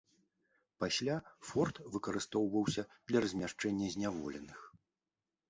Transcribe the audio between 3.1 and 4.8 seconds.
для размяшчэння зняволеных.